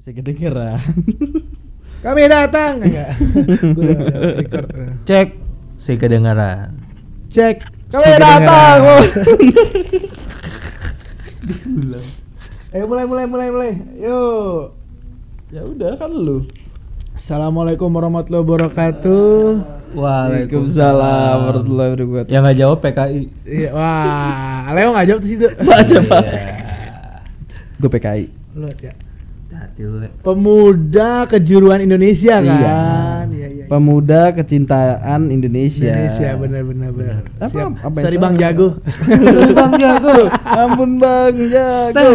[0.00, 0.80] Masih kedengeran.
[2.08, 3.20] Kami datang enggak?
[5.08, 5.36] Cek
[5.76, 6.72] si kedengaran.
[7.28, 7.60] Cek.
[7.92, 8.80] Kami Si datang.
[11.44, 12.08] Diulang.
[12.72, 13.72] Ayo mulai mulai mulai mulai.
[14.00, 14.72] Yuk.
[15.52, 16.48] ya udah kan lu.
[17.20, 19.60] Assalamualaikum warahmatullahi wabarakatuh.
[20.00, 22.32] Waalaikumsalam warahmatullahi wabarakatuh.
[22.32, 23.20] Yang nggak jawab PKI.
[23.44, 25.48] Iya, wah, Leo nggak jawab tuh situ.
[25.60, 26.24] Baca, Pak.
[26.24, 26.48] Iya.
[27.76, 28.24] Gue PKI.
[28.56, 29.09] Lihat ya.
[29.82, 30.08] Lu, Le.
[30.20, 32.52] Pemuda kejuruan Indonesia Iya.
[32.54, 33.24] kan?
[33.30, 33.64] Iya, iya.
[33.66, 35.88] Pemuda kecintaan Indonesia.
[35.88, 37.16] Indonesia benar benar benar.
[37.38, 37.70] Apa- Siap.
[37.80, 38.22] apa Sorry salah?
[38.22, 38.68] Bang Jago.
[39.50, 40.16] Bang Jago.
[40.44, 42.12] Ampun Bang Jago.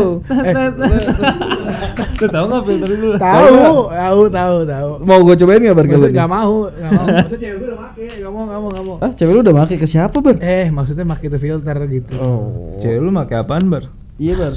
[2.16, 3.10] Lu tahu nggak filter dulu?
[3.18, 3.56] tahu,
[3.90, 4.90] tahu, tahu, tahu.
[5.02, 6.18] Mau gue cobain gak Bar kalau Maksud ini?
[6.18, 7.06] gak mau, gak mau.
[7.18, 8.96] Maksudnya cewek gue udah make, gak mau, gak mau, gak mau.
[9.00, 10.36] Ah, cewek lu udah pakai ke siapa, Bar?
[10.38, 12.14] Eh, maksudnya make itu filter gitu.
[12.16, 12.78] Oh.
[12.80, 13.84] Cewek lu pakai apaan, Bar?
[14.16, 14.54] Iya, Bar.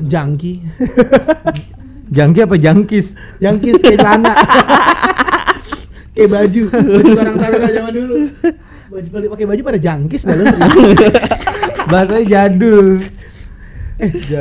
[0.00, 0.52] Jangki.
[2.10, 3.14] Jangki apa jangkis?
[3.38, 4.34] Jangkis kayak celana.
[6.14, 6.62] kayak baju.
[6.74, 8.16] Baju orang Taruna zaman dulu.
[8.90, 10.44] Baju pakai baju pada jangkis dah lu.
[11.90, 12.98] Bahasanya jadul.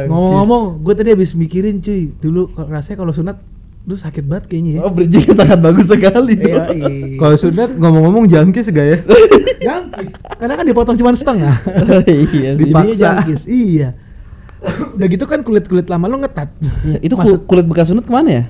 [0.10, 2.10] Ngomong-ngomong, gue tadi habis mikirin cuy.
[2.18, 3.38] Dulu kalau- rasanya kalau sunat
[3.86, 4.82] lu sakit banget kayaknya ya.
[4.86, 6.36] Oh, bridging sangat bagus sekali.
[6.38, 6.90] Iya, iya.
[7.18, 8.98] Kalau sunat ngomong-ngomong jangkis gak ya?
[9.62, 10.10] jangkis.
[10.42, 11.62] Karena kan dipotong cuma setengah.
[12.34, 12.58] iya.
[12.58, 12.98] Dipaksa.
[13.22, 13.46] Jangkis.
[13.46, 13.94] Iya.
[14.96, 16.50] Udah gitu kan kulit-kulit lama lu ngetat.
[16.84, 18.44] Iya, itu Maksud- kul- kulit bekas sunat ke mana ya?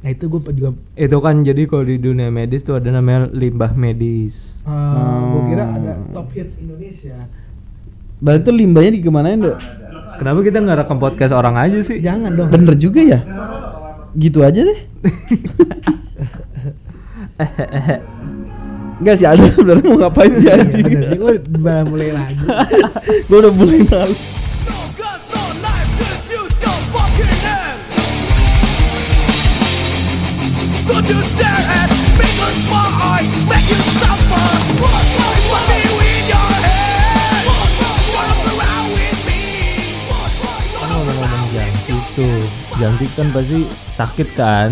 [0.00, 3.72] Nah itu gue juga Itu kan jadi kalau di dunia medis tuh ada namanya limbah
[3.72, 4.64] medis.
[4.64, 5.76] gue kira Hmm.
[5.76, 7.16] ada top hits Indonesia.
[8.18, 9.56] Berarti itu limbahnya dikemanain, Dok?
[10.16, 12.00] Kenapa kita nggak rekam podcast orang aja sih?
[12.00, 12.48] Jangan dong.
[12.48, 13.20] Bener juga ya?
[14.12, 14.78] Gitu aja deh.
[19.00, 20.84] Enggak sih, ada sebenarnya mau ngapain sih anjing.
[20.84, 22.36] Bener, gue udah mulai lagi.
[23.28, 24.12] Gue udah mulai tahu.
[31.10, 34.46] Don't you stare at me cause my eye make you suffer.
[34.78, 37.42] Put me in your head.
[38.14, 39.42] Walk around with me.
[40.70, 41.42] Kan ngomong-ngomong
[42.14, 42.38] tuh,
[43.18, 43.60] kan pasti
[43.98, 44.70] sakit kan?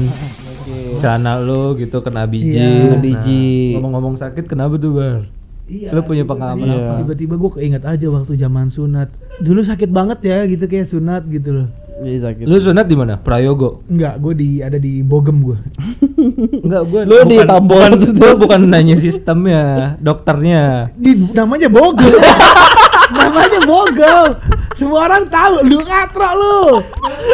[1.02, 2.54] Celana lu gitu kena biji.
[2.54, 3.74] Iya, Nah, biji.
[3.74, 5.26] Ngomong-ngomong sakit kenapa tuh bar?
[5.66, 5.90] Iya.
[5.90, 6.78] Lu punya pengalaman Iya.
[6.78, 6.92] apa?
[7.02, 9.10] Tiba-tiba gue keinget aja waktu zaman sunat.
[9.42, 11.68] Dulu sakit banget ya gitu kayak sunat gitu loh.
[11.98, 12.46] Iya sakit.
[12.46, 13.18] Lu sunat di mana?
[13.18, 13.82] Prayogo.
[13.90, 15.58] Enggak, gue di ada di Bogem gue.
[16.18, 18.12] Enggak, gua Lu di Tambora bukan, tuh.
[18.18, 20.90] gua bukan nanya sistemnya, dokternya.
[20.98, 22.18] Di namanya Bogem.
[23.22, 24.26] namanya Bogem.
[24.74, 26.58] Semua orang tahu lu katro lu.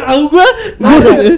[0.00, 0.48] Tahu gua.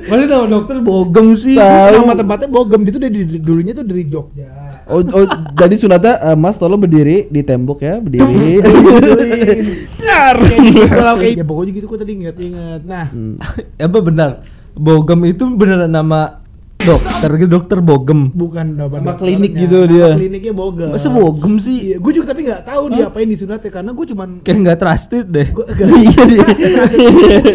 [0.06, 1.58] Mana tahu dokter bogem sih?
[1.58, 2.02] Tahu.
[2.02, 4.50] Nama tempatnya Bogem itu dari dulunya tuh dari Jogja.
[4.86, 5.26] Oh, oh
[5.58, 8.62] jadi sunatnya eh, Mas tolong berdiri di tembok ya, berdiri.
[9.98, 10.34] Benar.
[10.38, 12.80] Gitu kalau kayak ya pokoknya gitu gue tadi inget-inget.
[12.86, 13.38] Nah, Hmm.
[13.78, 14.30] Apa benar?
[14.76, 16.38] Bogem itu beneran nama
[16.86, 18.20] dokter gitu, dokter bogem.
[18.30, 20.08] bukan nama Nama klinik gitu Nama dia.
[20.14, 20.88] Kliniknya Bogem.
[20.88, 21.76] Masa bogem sih?
[21.84, 24.78] Iya, gue juga tapi nggak tahu dia apain di sunatnya karena gue cuman Kayak nggak
[24.78, 25.48] trusted deh.
[25.50, 25.66] Gua-
[26.06, 26.46] Iya dia.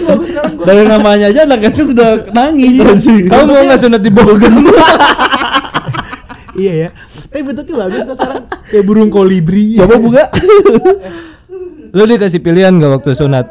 [0.04, 2.76] Bagus sekarang gua- Dari namanya aja anak kecil sudah nangis.
[3.24, 4.54] Kamu mau nggak sunat di bogem?
[6.58, 6.90] iya ya.
[7.26, 9.76] Tapi bentuknya bagus kok sekarang kayak burung kolibri.
[9.76, 10.24] Coba buka.
[11.92, 13.48] lu dikasih pilihan nggak waktu sunat?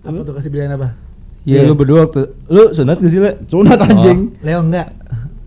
[0.00, 0.96] Apa tuh kasih pilihan apa?
[1.48, 3.40] Iya, lu berdua waktu lu sunat gak sih, Le?
[3.48, 4.36] Sunat anjing.
[4.44, 4.92] Leo enggak.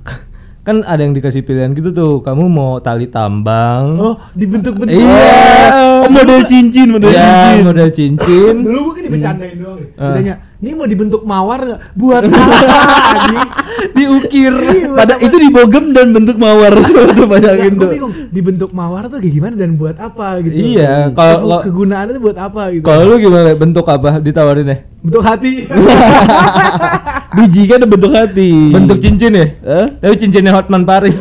[0.65, 3.99] Kan ada yang dikasih pilihan gitu tuh, kamu mau tali tambang.
[3.99, 4.95] Oh, dibentuk-bentuk.
[4.95, 6.07] Iya.
[6.07, 7.63] Oh, model cincin, model ya, cincin.
[7.67, 8.55] model cincin.
[8.67, 9.77] Dulu gue kan dibecandain doang.
[9.83, 9.89] nih.
[9.99, 10.07] Ah.
[10.15, 10.33] Ditanya,
[10.63, 11.79] ini mau dibentuk mawar nggak?
[11.99, 12.39] Buat apa?
[13.13, 13.49] anjing?
[13.91, 14.53] Diukir.
[14.95, 16.71] Pada itu dibogem dan bentuk mawar.
[16.71, 18.11] Udah Nggak, bayangin gue tuh.
[18.31, 20.55] Dibentuk mawar tuh kayak gimana dan buat apa gitu.
[20.55, 22.83] Iya, kalau- kegunaannya tuh buat apa gitu.
[22.87, 24.77] Kalau lu gimana bentuk apa ditawarin ya?
[25.03, 25.67] bentuk hati.
[27.35, 28.51] Biji kan ada bentuk hati.
[28.71, 29.47] Bentuk cincin ya?
[29.67, 29.87] Hah?
[29.99, 31.19] Tapi cincinnya Hotman Paris.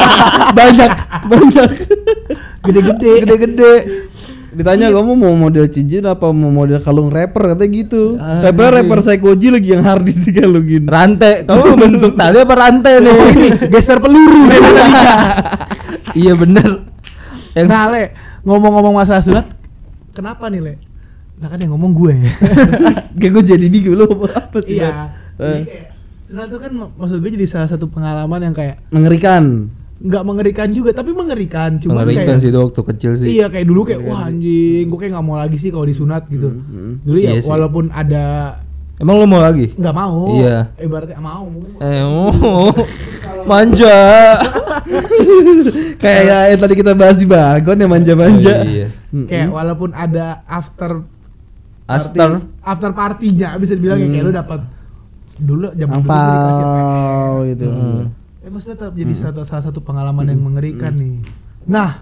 [0.58, 0.90] banyak,
[1.26, 1.70] banyak.
[2.62, 3.12] Gede-gede.
[3.24, 3.72] Gede-gede.
[4.56, 8.16] Ditanya kamu mau model cincin apa mau model kalung rapper katanya gitu.
[8.16, 8.76] Ah, Rapper iya.
[8.80, 10.88] rapper Psychoji lagi yang harddisk dikalungin.
[10.88, 11.44] Rantai.
[11.44, 13.12] Kamu bentuk tali apa rantai nih?
[13.12, 14.48] Oh ini gesper peluru.
[16.20, 16.88] iya bener.
[17.52, 18.12] Yang nah, Le,
[18.44, 19.46] ngomong-ngomong masalah sunat,
[20.12, 20.74] kenapa nih, Le?
[21.36, 22.14] Nah kan yang ngomong gue.
[23.20, 24.80] Kayak gue jadi bingung lu apa sih?
[24.80, 25.12] iya.
[25.36, 25.84] Eh,
[26.28, 29.68] sunat tuh kan mak- maksud gue jadi salah satu pengalaman yang kayak mengerikan.
[29.96, 31.78] Nggak mengerikan juga, tapi mengerikan.
[31.78, 33.26] Cuma mengerikan kayak, sih itu waktu kecil sih.
[33.32, 36.48] Iya kayak dulu kayak wah anjing, gue kayak nggak mau lagi sih kalau disunat gitu.
[36.48, 37.46] Hmm, Dulu ya Iya sih.
[37.46, 38.24] walaupun ada
[38.96, 39.70] Emang lu mau lagi?
[39.72, 40.18] nggak mau.
[40.34, 40.68] Iya.
[40.76, 41.46] Ibaratnya mau.
[41.78, 42.70] Eh, oh,
[43.44, 43.96] manja.
[45.96, 48.54] Kayak yang tadi kita bahas di Bagon yang manja-manja.
[48.54, 48.86] Oh, iya.
[49.26, 51.02] Kayak walaupun ada after
[51.84, 54.26] party- after partinya bisa dibilang ya kayak Hmm.
[54.26, 54.60] lu dapat
[55.36, 56.66] dulu zaman dulu gua dikasih
[57.46, 57.64] gitu.
[57.66, 58.02] Hmm.
[58.46, 61.18] Eh, maksudnya tetap jadi satu salah satu pengalaman yang mengerikan nih.
[61.66, 61.98] Nah,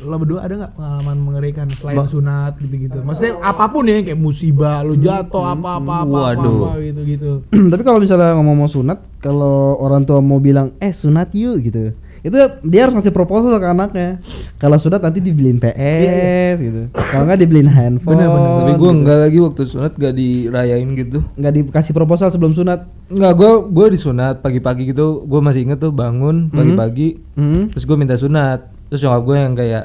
[0.00, 3.04] lo berdua ada nggak pengalaman mengerikan selain Ba- sunat gitu-gitu?
[3.04, 6.72] Maksudnya apa pun ya kayak musibah, lo jatuh apa-apa apa Waduh.
[6.72, 7.32] apa gitu-gitu.
[7.76, 11.92] Tapi kalau misalnya ngomong mau sunat, kalau orang tua mau bilang, eh sunat yuk gitu,
[12.22, 12.36] itu
[12.66, 14.18] dia harus ngasih proposal ke anaknya.
[14.58, 16.82] Kalau sunat nanti dibeliin PS gitu.
[16.94, 18.18] Kalau nggak dibeliin handphone.
[18.18, 18.50] Bener, bener.
[18.58, 18.98] Tapi gue gitu.
[18.98, 21.18] enggak lagi waktu sunat gak dirayain gitu.
[21.38, 22.88] nggak dikasih proposal sebelum sunat.
[23.08, 25.24] Enggak, gue gue disunat pagi-pagi gitu.
[25.26, 27.20] Gue masih inget tuh bangun pagi-pagi.
[27.34, 27.70] Hmm.
[27.74, 28.70] Terus gue minta sunat.
[28.88, 29.84] Terus nyokap gue yang kayak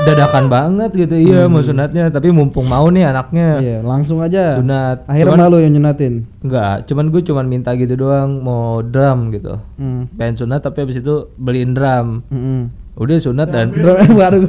[0.00, 1.14] dadakan banget gitu.
[1.14, 2.08] Iya mau sunatnya.
[2.08, 4.54] Tapi mumpung mau nih anaknya Iya, langsung aja.
[4.54, 5.04] sunat.
[5.04, 6.26] Akhirnya Cuman- malu yang nyunatin.
[6.38, 9.58] Enggak, cuman gue cuman minta gitu doang mau drum gitu.
[9.74, 10.06] Hmm.
[10.14, 12.22] Pengen sunat tapi habis itu beliin drum.
[12.28, 12.70] Hmm.
[12.94, 14.42] Udah sunat dan Drum baru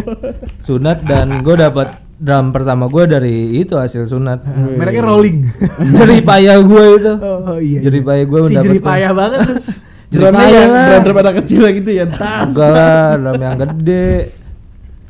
[0.66, 4.46] sunat dan gue dapat drum pertama gue dari itu hasil sunat.
[4.46, 5.50] Mereknya rolling.
[5.98, 7.12] Jerih payah gue itu.
[7.18, 7.78] oh iya.
[7.82, 9.40] Jerih payah gue si jerih payah banget
[10.12, 10.86] payah yang lah.
[10.86, 12.06] drum drum anak kecil gitu ya.
[12.06, 12.46] Tas.
[12.46, 14.38] Enggak lah, drum yang gede.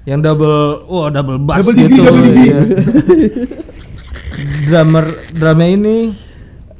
[0.03, 0.57] Yang double,
[0.87, 2.01] wah double bass Double gitu.
[2.01, 2.59] double iya.
[4.63, 5.97] Drummer, drumnya ini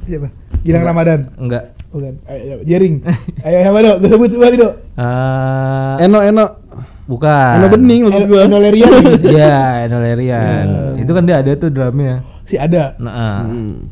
[0.01, 0.27] Siapa?
[0.61, 1.19] Gilang Ramadan.
[1.35, 1.77] enggak.
[1.91, 2.13] Bukan.
[2.23, 3.03] Ayo, Jering.
[3.41, 3.95] Ayo, siapa dok?
[3.99, 4.73] Gue sebut semua nih dok.
[4.95, 6.45] Ah, Eno Eno.
[7.03, 7.59] bukan.
[7.59, 8.41] Eno bening maksud gua.
[8.47, 8.91] Eno Lerian.
[9.19, 10.65] Iya, Enolerian.
[10.95, 12.23] Itu kan dia ada tuh drumnya.
[12.47, 12.95] Si ada.
[12.97, 13.91] Nah, Hmm.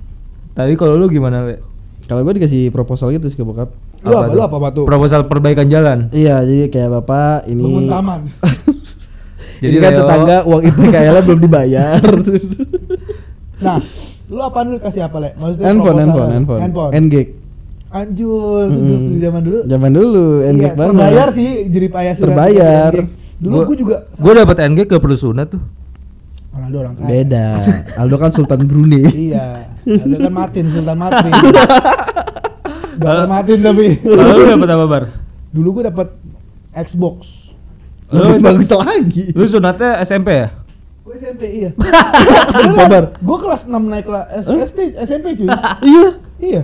[0.54, 1.60] tadi kalau lu gimana, Le?
[2.08, 3.70] Kalau gue dikasih proposal gitu sih ke bokap.
[4.00, 4.26] Lu apa?
[4.26, 4.34] tuh?
[4.34, 4.82] Lu apa batu?
[4.84, 6.08] Proposal perbaikan jalan.
[6.10, 7.62] Iya, jadi kayak bapak ini.
[7.62, 8.20] Bangun taman.
[9.60, 12.02] Jadi Jadi kan Leo- tetangga uang IPKL belum dibayar.
[13.60, 13.76] Nah,
[14.26, 15.30] lu apa dulu kasih apa le?
[15.36, 16.00] Maksudnya handphone, proposal.
[16.00, 16.92] handphone, handphone, Handphone.
[17.12, 17.28] Ngek.
[17.90, 19.60] Anjur, di zaman dulu.
[19.66, 20.94] Zaman dulu, Iya, Ngek banget.
[20.96, 22.24] terbayar sih jerih payah surat.
[22.26, 22.92] Terbayar.
[22.94, 23.08] Ngek.
[23.38, 25.60] Dulu Gua- gua juga Gue dapat NG ke perlu sunat tuh.
[26.50, 27.08] Ronaldo orang kaya.
[27.10, 27.46] Beda.
[28.00, 29.04] Aldo kan Sultan Brunei.
[29.04, 29.68] Iya.
[29.82, 31.32] Ada kan Martin, Sultan Martin.
[32.96, 33.86] Sultan Martin tapi.
[33.98, 35.04] Kalau lu dapat apa, Bar?
[35.50, 36.08] Dulu gua dapat
[36.72, 37.49] Xbox.
[38.10, 39.24] Lebih bagus lagi.
[39.38, 40.50] Lu sunatnya SMP ya?
[41.06, 41.70] Gua SMP iya.
[42.54, 43.06] Sumpah, Bar.
[43.22, 45.50] Gua kelas 6 naik kelas SD, SMP cuy.
[45.90, 46.08] Iya.
[46.42, 46.62] Iya.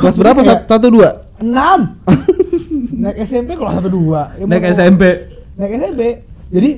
[0.00, 0.40] Kelas berapa?
[0.68, 1.24] Satu dua.
[1.40, 1.48] 6.
[3.04, 4.40] naik SMP kelas 1 2.
[4.40, 5.02] Ya, Naik SMP.
[5.56, 6.02] Naik SMP.
[6.48, 6.70] Jadi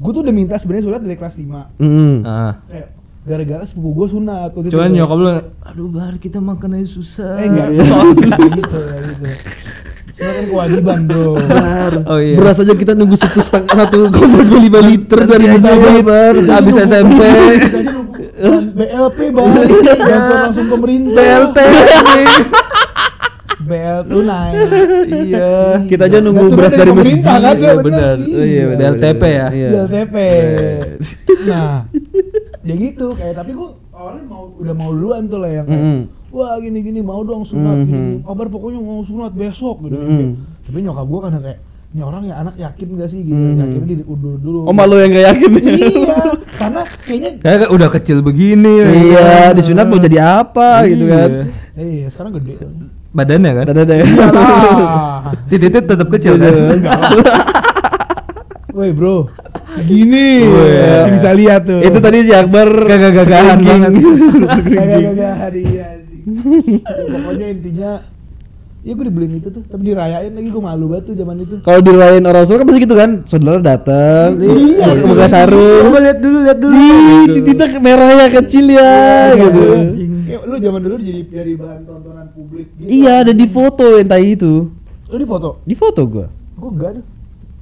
[0.00, 1.80] gua tuh udah minta sebenarnya surat dari kelas 5.
[1.80, 2.14] Hmm.
[2.24, 2.88] Nah, Kayak
[3.20, 5.28] gara-gara sepupu gua sunat cuman nyokap lu,
[5.60, 7.36] aduh Bar kita makan aja susah.
[7.36, 9.28] Eh enggak, enggak gitu, enggak gitu.
[10.20, 11.40] Kan kewajiban, Bro.
[11.40, 11.92] Bar.
[12.04, 12.36] Oh iya.
[12.36, 16.04] Beras aja kita nunggu satu setengah satu koma dua lima liter dari pesawat.
[16.04, 16.34] Bar.
[16.60, 17.20] Abis SMP.
[18.70, 21.12] BLP bang, bantuan langsung pemerintah.
[21.12, 21.58] BLT.
[23.60, 24.52] BL tunai.
[25.06, 25.50] Iya.
[25.84, 27.20] Kita aja nunggu beras dari masjid.
[27.20, 28.16] pemerintah kan, Iya, bener.
[28.16, 28.16] bener.
[28.16, 29.46] Oh, iya, bener, BLTP ya?
[29.52, 29.68] Iya.
[29.70, 30.16] BLTP.
[31.40, 31.74] Nah,
[32.60, 35.66] ya gitu kayak tapi gua awalnya mau udah mau duluan tuh lah yang.
[36.30, 37.86] Wah gini gini mau dong sunat Mhm.
[37.86, 38.16] gini, gini.
[38.22, 39.98] kabar pokoknya mau sunat besok gitu.
[39.98, 40.28] Mhm.
[40.66, 41.58] Tapi nyokap gua kan kayak
[41.90, 43.58] ini orang ya anak yakin gak sih gitu, Mhm.
[43.58, 44.58] yakinnya diundur dulu.
[44.64, 45.50] Oh malu yang gak yakin.
[45.90, 46.18] iya,
[46.54, 48.74] karena kayaknya Kayak udah kecil begini.
[49.10, 51.30] Iya, disunat mau jadi apa gitu kan.
[51.74, 51.82] Iya.
[51.82, 52.62] iya sekarang gede.
[53.10, 53.64] Badannya kan?
[53.74, 54.06] Ada ada ya.
[54.06, 55.34] Ah.
[55.50, 56.78] Titik tetap kecil kan?
[58.70, 59.26] Woi bro,
[59.82, 61.82] gini masih bisa lihat tuh.
[61.82, 63.92] Itu tadi si Akbar Gagah-gagahan banget.
[63.98, 66.09] Gagah-gagah hadiah sih.
[66.24, 67.92] Ya, pokoknya intinya
[68.80, 71.60] Ya gue dibeliin itu tuh, tapi dirayain lagi gue malu banget tuh zaman itu.
[71.60, 75.04] Kalau dirayain orang Solo kan pasti gitu kan, saudara datang, Iya.
[75.04, 76.72] buka sarung, Coba lihat dulu, lihat dulu.
[76.72, 78.96] Ih, titiknya merahnya kecil ya,
[79.36, 79.64] gitu.
[80.24, 82.88] Kayak lu zaman dulu jadi jadi bahan tontonan publik gitu.
[82.88, 84.54] Iya, ada di foto yang tadi itu,
[85.12, 85.48] Lu di foto?
[85.60, 87.04] di foto gua, Gue enggak tuh.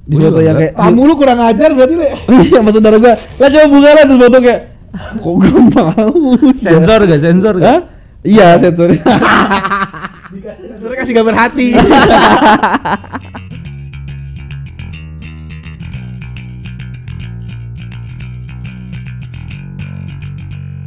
[0.07, 2.07] di Gua foto yang kayak Tamu lu kurang ajar berarti le.
[2.47, 3.13] Iya, sama saudara gua.
[3.35, 4.61] Lah coba buka lah terus foto kayak
[5.19, 6.11] kok gua mau.
[6.55, 7.19] Sensor gak?
[7.19, 7.79] Sensor gak?
[8.19, 8.27] Hah?
[8.27, 8.89] Iya, sensor.
[10.79, 11.67] Terus kasih gambar hati.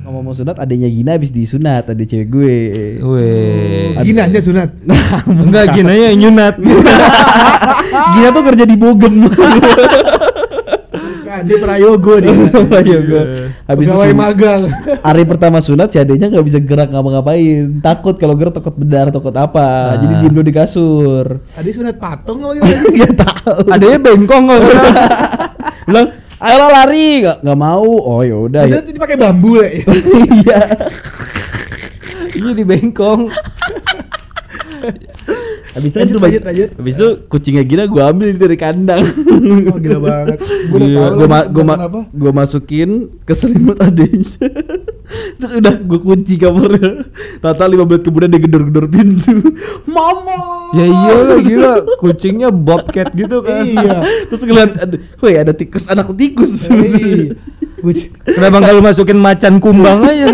[0.02, 2.54] Ngomong mau sunat, adanya Gina habis disunat, ada cewek gue.
[3.00, 3.94] Weh.
[3.94, 4.68] Ad- Gini aja sunat.
[5.46, 6.54] Enggak gini yang nyunat.
[8.12, 9.14] Gina tuh kerja di Bogen.
[11.32, 12.28] Kan dia prayogo dia.
[12.76, 13.22] Ayo gua.
[13.64, 14.62] Habis itu Pegawai magang.
[15.08, 19.32] hari pertama sunat si adenya nggak bisa gerak ngapa-ngapain takut kalau gerak takut bedar takut
[19.32, 19.96] apa Ah.
[19.96, 22.60] jadi diem dulu di kasur Tadi sunat patung lagi.
[23.00, 24.60] nggak tahu Adanya bengkong kok.
[25.88, 26.08] bilang
[26.38, 28.76] ayo lari nggak nggak mau oh ya udah ya.
[28.78, 29.68] Ini pakai bambu le.
[30.36, 30.60] iya
[32.30, 33.32] Iya di bengkong.
[35.72, 36.68] Habis itu Lanjut, lanjut, lanjut.
[36.74, 39.02] habis itu kucingnya gila gua ambil dari kandang
[39.72, 40.38] Oh gila banget.
[40.68, 42.90] Gue Iya, tahu gua, ma- gua, ma- gua masukin
[43.22, 44.22] ke selimut adenya
[45.38, 47.04] Terus udah gue kunci kamarnya.
[47.38, 49.52] Tata 5 menit kemudian dia gedor-gedor pintu.
[49.88, 50.72] Mama.
[50.72, 53.60] Ya iya gila, kucingnya bobcat gitu kan.
[53.62, 54.00] Iya.
[54.26, 54.70] Terus ngeliat,
[55.18, 56.64] woi ada tikus, anak tikus.
[56.64, 57.36] Iya.
[58.24, 60.30] Kenapa nggak lu masukin macan kumbang aja?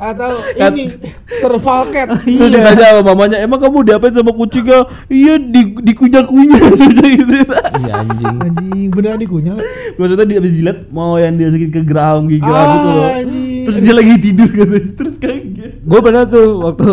[0.00, 0.88] Atau Kat- ini
[1.34, 2.08] survival cat.
[2.18, 4.88] Terus ditanya sama mamanya, emang kamu diapain sama kucingnya?
[5.06, 7.34] Iya di dikunyah-kunyah saja gitu.
[7.44, 8.36] Iya anjing.
[8.40, 9.60] Anjing beneran dikunyah.
[9.94, 13.08] Maksudnya dia habis jilat mau yang dimasukin ke geraham gigi geraham Ah, gitu loh.
[13.12, 13.60] anjing.
[13.60, 14.88] Terus dia lagi tidur katanya.
[14.94, 15.72] Terus kaget.
[15.80, 16.88] Gue pernah tuh waktu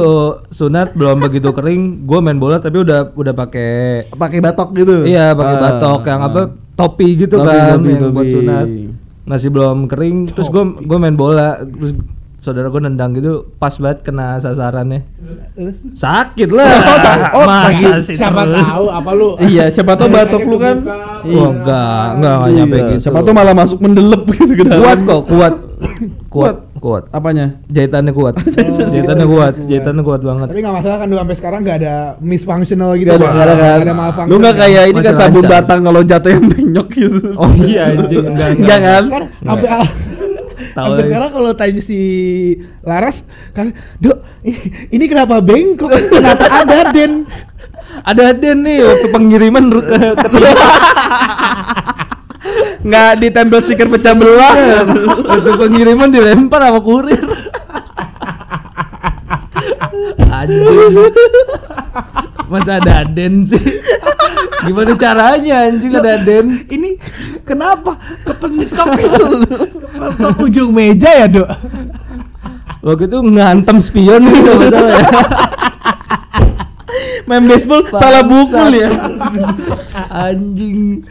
[0.50, 3.72] sunat belum begitu kering, gue main bola tapi udah udah pakai
[4.12, 4.96] Pakai batok gitu.
[5.04, 6.28] iya pakai Ah, batok yang ah.
[6.28, 6.42] apa
[6.76, 8.36] topi gitu Topi, kan topi, yang buat topi.
[8.36, 8.68] sunat
[9.28, 11.94] masih belum kering terus gue gue main bola terus
[12.38, 15.04] saudara gue nendang gitu pas banget kena sasarannya
[15.94, 16.70] sakit lah
[17.34, 18.64] oh, masa bagi- sih siapa terus?
[18.64, 19.28] tahu apa lu?
[19.42, 20.78] Iya, siapa tahu batok lu kan.
[21.26, 23.02] Wah, enggak, enggak, enggak nyampe Iya, gitu.
[23.04, 24.80] Siapa tuh malah masuk mendelep gitu ke dalam.
[24.80, 25.54] kuat kok kuat
[26.34, 27.58] kuat kuat Apanya?
[27.68, 28.36] jahitannya kuat
[28.94, 32.92] jahitannya kuat jahitannya kuat banget Tapi nggak masalah kan lu sampai sekarang nggak ada misfunctional
[32.96, 33.10] gitu.
[33.10, 33.34] Gak ada, Pak.
[33.34, 33.78] gak ada kan?
[33.78, 34.32] Nggak ada malfunction.
[34.32, 35.52] Lu gak kayak ini kan sabun lancar.
[35.52, 37.20] batang kalau jatuhnya menyok gitu.
[37.36, 38.26] oh iya anjing
[38.62, 39.04] enggak kan?
[39.44, 39.82] sampai Nggak.
[40.74, 42.00] Tahu sampai sekarang kalau tanya si
[42.82, 44.18] Laras kan, "Dok,
[44.90, 45.90] ini kenapa bengkok?
[46.10, 47.26] Kenapa ada den?"
[48.06, 50.52] ada Den nih waktu pengiriman ke ketiga
[52.84, 54.56] Nggak ditempel stiker pecah belah.
[55.28, 57.24] waktu pengiriman dilempar sama kurir.
[60.28, 60.94] Anjing.
[62.48, 63.60] Masa ada Den sih?
[64.64, 66.96] Gimana caranya anjing ada Den Ini
[67.44, 68.00] kenapa?
[68.24, 71.50] Kepentok kepentok ujung meja ya, Dok?
[72.88, 75.08] waktu itu ngantem spion gitu masalah ya
[77.28, 78.88] Main baseball salah bukul ya.
[80.24, 81.04] anjing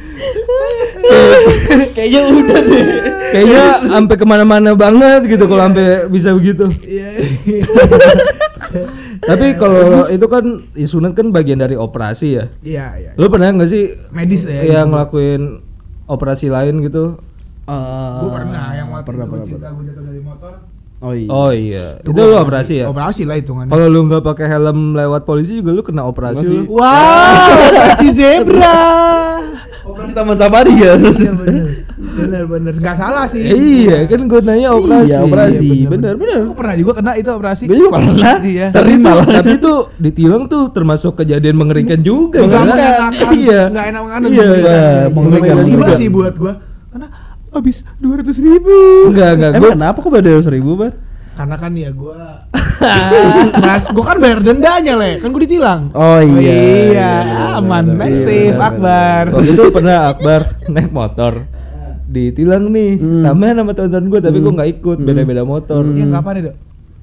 [1.92, 2.84] Kayaknya udah deh.
[3.28, 6.64] kayaknya sampai ke mana-mana banget gitu kalau sampai bisa begitu
[9.22, 13.10] tapi kalau itu kan ya sunat kan bagian dari operasi ya Iya, iya.
[13.14, 14.62] lu pernah nggak sih Medis ya.
[14.78, 15.60] yang ngelakuin
[16.06, 17.18] operasi lain gitu
[17.66, 19.70] Gue pernah yang waktu pernah, itu pernah, cinta pernah.
[19.74, 20.52] gue jatuh dari motor.
[20.98, 21.28] Oh iya.
[21.28, 23.68] oh iya itu, gua lu operasi ya Operasi lah hitungannya.
[23.68, 26.56] kalau lu nggak pakai helm lewat polisi juga lu kena operasi Masih.
[26.58, 28.80] lu Wow, operasi zebra.
[29.84, 30.92] Operasi Taman Safari ya.
[30.96, 31.66] Iya bener,
[32.16, 32.72] bener bener.
[32.76, 33.44] Gak salah sih.
[33.44, 35.62] iya kan gue nanya operasi Iya, operasi.
[35.62, 36.38] Iya, bener, bener.
[36.42, 37.62] Gue pernah juga kena itu operasi.
[37.66, 38.36] Gue juga pernah.
[38.42, 38.66] Iya.
[38.72, 42.66] tapi tuh, tapi tuh ditilang tuh termasuk kejadian mengerikan juga Enggak kan?
[42.66, 43.28] mengenakan.
[43.36, 44.26] iya Enggak enak mengenakan.
[44.26, 44.72] Iya, mengerikan.
[44.72, 46.54] iya, mengerikan Musibah sih buat gua.
[46.88, 47.06] Karena
[47.56, 48.78] habis 200 ribu.
[49.08, 50.92] enggak enggak Emang gue kenapa kok beda seribu bar?
[51.36, 52.48] Karena kan ya gua
[53.56, 55.20] Nah, gua kan bayar dendanya, Le.
[55.20, 55.92] Kan gua ditilang.
[55.92, 56.40] Oh iya.
[56.40, 57.12] iya, iya,
[57.56, 57.92] aman.
[57.92, 59.22] bener, Nice iya, safe, bener, Akbar.
[59.32, 61.32] waktu itu pernah Akbar naik motor
[62.06, 63.20] ditilang nih Hmm.
[63.20, 65.06] tambahan sama teman-teman gue tapi gue nggak ikut Hmm.
[65.06, 65.98] beda-beda motor Hmm.
[65.98, 66.56] Yang kapan Dok?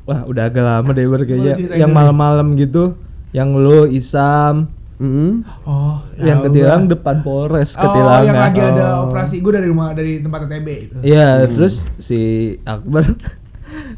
[0.04, 2.84] wah udah agak lama deh kayaknya Oh, yang malam-malam gitu
[3.32, 5.42] yang lu Isam Mm.
[5.64, 6.48] Oh, yang Allah.
[6.48, 9.10] ketilang depan Polres Oh, ketilangan yang lagi ada Oh.
[9.10, 10.96] operasi gua dari rumah dari tempat TB itu.
[11.02, 12.20] Iya, terus si
[12.62, 13.04] Akbar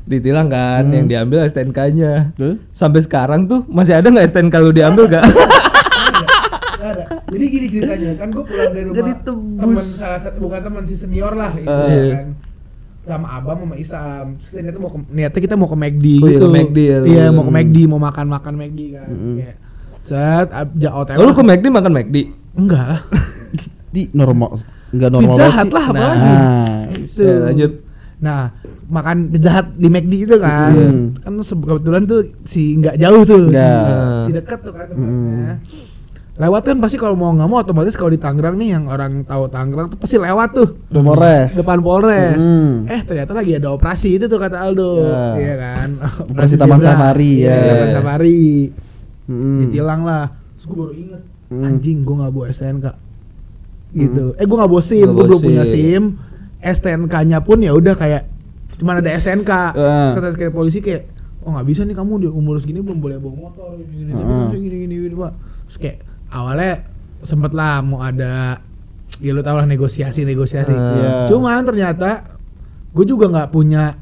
[0.05, 0.95] ditilang kan, Hmm.
[0.95, 2.31] yang diambil STNK-nya.
[2.33, 2.57] Terus?
[2.71, 5.25] Sampai sekarang tuh masih ada nggak STNK lu diambil gak?
[6.77, 7.03] Ada.
[7.25, 9.57] Jadi gini ceritanya, kan gue pulang dari rumah Jadi tebus.
[9.57, 12.13] temen salah satu bukan teman si senior lah itu ya iya.
[12.13, 12.27] kan.
[13.03, 14.25] Sama Abang sama Isam.
[14.37, 16.39] Terus kita niatnya mau ke, niatnya kita mau ke McD Oh, iya, gitu.
[16.39, 19.07] ke McD ya, Iya, mau ke McD, mau makan-makan McD kan.
[19.07, 19.35] Mm-mm.
[19.35, 19.55] Kayak,
[20.05, 20.47] Set,
[20.77, 21.17] ja OTW.
[21.17, 22.17] Lu ke McD makan McD?
[22.55, 23.01] Enggak lah.
[23.89, 24.61] Di normal
[24.93, 26.33] enggak normal Pizza Hut lah, apa nah, lagi?
[27.03, 27.21] itu.
[27.25, 27.71] Ya, lanjut.
[28.15, 28.39] Nah,
[28.87, 30.71] makan Pizza Hut di McD itu kan.
[30.71, 30.89] Iya.
[31.25, 33.49] Kan kebetulan tuh si nggak jauh tuh.
[33.49, 33.81] Nggak.
[33.81, 35.57] Si, si dekat tuh kan tempatnya.
[35.57, 35.93] Mm.
[36.35, 39.47] Lewat kan pasti kalau mau nggak mau otomatis kalau di Tangerang nih yang orang tahu
[39.47, 40.67] Tangerang tuh pasti lewat tuh.
[40.91, 41.55] Polres.
[41.55, 42.43] depan Polres.
[42.43, 42.83] Hmm.
[42.91, 44.99] Eh ternyata lagi ada operasi itu tuh kata Aldo.
[44.99, 45.23] Ya.
[45.39, 45.89] Iya kan.
[46.27, 46.83] Operasi Taman.
[46.83, 47.71] Safari, Iya, ya.
[47.71, 48.43] Taman Safari.
[49.25, 49.57] Mm.
[49.65, 50.33] Ditilang lah.
[50.57, 51.21] Terus gue baru inget.
[51.45, 51.63] Hmm.
[51.65, 52.87] Anjing gue nggak bawa STNK.
[53.95, 54.25] Gitu.
[54.35, 56.03] Eh gue nggak bawa SIM, gue belum punya SIM.
[56.65, 58.25] STNK-nya pun ya udah kayak
[58.81, 59.51] cuman ada STNK.
[59.51, 60.11] Ah.
[60.17, 61.15] Terus kata polisi kayak
[61.45, 64.33] oh nggak bisa nih kamu di umur segini belum boleh bawa motor gini gini tapi
[64.49, 65.33] bisa gini gini gini pak
[65.69, 65.97] terus kayak
[66.33, 66.73] awalnya
[67.21, 68.59] sempet lah mau ada
[69.21, 70.73] ya lu tau lah negosiasi negosiasi.
[70.73, 71.29] Iya.
[71.29, 72.25] cuman ternyata
[72.97, 73.93] gue juga nggak punya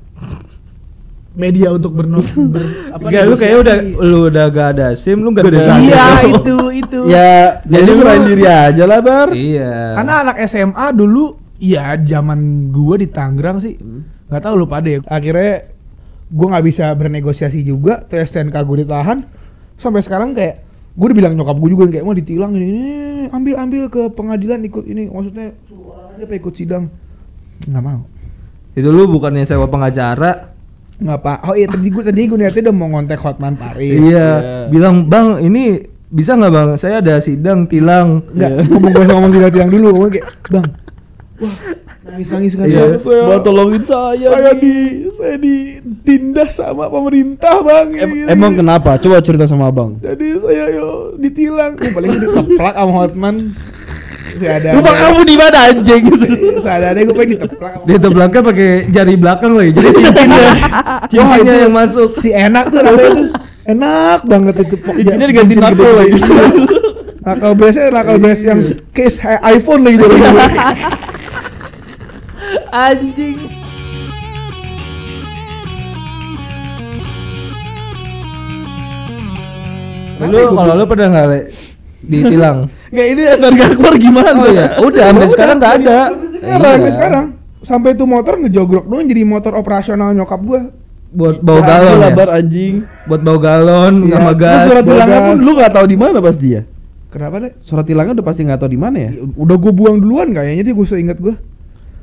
[1.33, 2.21] media untuk berno
[2.53, 6.05] ber, apa Enggak, lu kayak udah lu udah gak ada SIM, lu gak ada iya
[6.33, 6.99] itu itu.
[7.09, 9.29] Ya, jadi lu- serahin diri aja lah, Bar.
[9.33, 9.97] Iya.
[9.97, 13.79] karena anak SMA dulu ya zaman gue di Tangerang sih
[14.27, 15.69] nggak tahu lupa deh akhirnya
[16.33, 19.21] gue nggak bisa bernegosiasi juga tuh STNK gue ditahan.
[19.77, 20.61] Sampai sekarang kayak
[20.93, 24.01] gue udah bilang nyokap gue juga kayak mau ditilang ini, ini, ini, ambil ambil ke
[24.13, 25.09] pengadilan ikut ini.
[25.09, 25.53] Maksudnya
[26.17, 26.89] apa ikut sidang?
[27.65, 28.05] Nggak mau.
[28.73, 30.52] Itu lu bukannya sewa pengacara,
[31.03, 31.43] Ngapa?
[31.43, 33.99] Oh iya tadi gue tadi gue niatnya udah mau ngontek Hotman Paris.
[33.99, 34.27] Iya,
[34.71, 36.69] bilang bang ini bisa nggak bang?
[36.77, 38.23] Saya ada sidang tilang.
[38.31, 40.67] Enggak, ngomong gue ngomong tidak tiang dulu, ngomong kayak, "Bang,
[41.41, 41.55] wah,
[42.05, 42.79] nangis-nangis kan Iya.
[42.79, 44.75] Bang, saya, Bang, tolongin saya saya nih." di
[45.11, 48.59] saya ditindas sama pemerintah, Bang." Em- Gini, emang gini.
[48.61, 48.95] kenapa?
[48.95, 49.99] Coba cerita sama abang.
[49.99, 53.35] Jadi saya yo ditilang, paling diteplak sama Hotman.
[54.33, 56.03] Saya ada Rumah kamu di mana anjing?
[56.59, 57.73] Saya ada gue pengen diteplak.
[57.85, 60.47] Dia belakang pakai jari belakang lagi, jadi cincinnya,
[61.11, 62.09] cincinnya yang masuk.
[62.17, 63.27] si enak tuh rasanya tuh
[63.63, 66.19] enak banget itu pok Cincinnya diganti knuckle lagi.
[67.25, 68.59] nakal brace nakal brace yang
[68.91, 70.17] case hi- iPhone lagi dari
[72.73, 73.37] Anjing.
[80.23, 81.27] Lu kalau lu pernah nggak
[82.03, 82.57] ditilang?
[82.93, 84.29] Nggak ini STNK keluar gimana?
[84.31, 85.97] Oh iya, udah sampai sekarang nggak ada.
[86.35, 86.59] sekarang Iya.
[86.69, 87.25] sampai sekarang
[87.63, 90.61] sampai itu motor ngejogrok doang jadi motor operasional nyokap gua
[91.09, 92.09] Buat bau galon ya?
[92.09, 92.75] Labar anjing.
[93.03, 94.65] Buat bau galon Iya, sama gas.
[94.67, 96.61] Surat tilangnya pun lu nggak tahu di mana pas dia.
[97.07, 99.11] kenapa deh Surat tilangnya udah pasti nggak tahu di mana ya.
[99.33, 101.37] udah gua buang duluan kayaknya dia gua seingat gua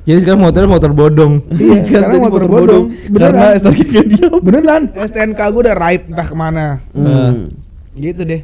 [0.01, 1.33] Jadi sekarang motornya motor bodong.
[1.53, 4.33] iya sekarang jadi motor bodong Karena beneran STNK nggak diam.
[4.41, 7.45] beneran STNK gua udah raib entah ke mana Hmm.
[7.93, 8.43] gitu deh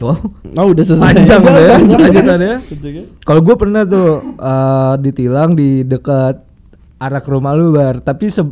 [0.00, 0.14] Oh,
[0.54, 1.02] Oh udah selesai.
[1.04, 2.00] panjang Udah, deh panjang.
[2.00, 2.54] lanjutannya.
[3.18, 6.38] Kalau gue pernah tuh eh, ditilang di dekat
[6.96, 8.42] arah ke rumah lu bar, tapi se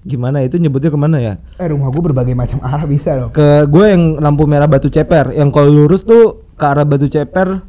[0.00, 1.34] gimana itu nyebutnya ke mana ya?
[1.54, 5.32] eh rumah gua berbagai macam arah bisa loh Ke gue yang lampu merah batu ceper,
[5.32, 7.60] yang kalau lurus tuh ke arah batu ceper,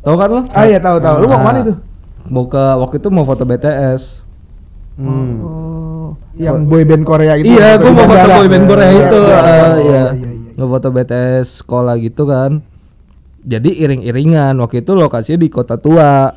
[0.00, 0.42] tau kan lo?
[0.50, 1.74] ah iya tahu tahu lu mau ke mana Nah, itu
[2.24, 4.24] Mau ke waktu itu mau foto BTS.
[4.96, 5.34] Hmm.
[5.38, 7.52] Oh, yang boyband Korea itu.
[7.52, 9.68] iya, gue mau foto boyband Korea Iya, itu, iya, iya, iya.
[9.76, 10.33] iya, iya.
[10.54, 12.62] Ngefoto BTS sekolah gitu kan.
[13.40, 16.32] Jadi iring-iringan waktu itu lokasinya di kota tua,